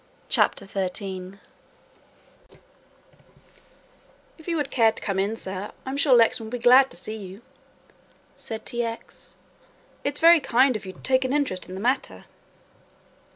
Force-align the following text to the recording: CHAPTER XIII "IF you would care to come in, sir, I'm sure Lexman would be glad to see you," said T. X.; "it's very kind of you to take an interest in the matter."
CHAPTER 0.29 0.65
XIII 0.65 1.33
"IF 4.39 4.47
you 4.47 4.55
would 4.57 4.71
care 4.71 4.91
to 4.91 4.99
come 4.99 5.19
in, 5.19 5.35
sir, 5.35 5.71
I'm 5.85 5.95
sure 5.95 6.15
Lexman 6.15 6.47
would 6.47 6.51
be 6.51 6.57
glad 6.63 6.89
to 6.89 6.97
see 6.97 7.15
you," 7.15 7.43
said 8.35 8.65
T. 8.65 8.81
X.; 8.83 9.35
"it's 10.03 10.19
very 10.19 10.39
kind 10.39 10.75
of 10.75 10.87
you 10.87 10.93
to 10.93 11.01
take 11.01 11.23
an 11.23 11.33
interest 11.33 11.69
in 11.69 11.75
the 11.75 11.81
matter." 11.81 12.25